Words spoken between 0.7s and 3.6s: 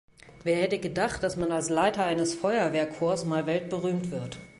gedacht, dass man als Leiter eines Feuerwehrchors mal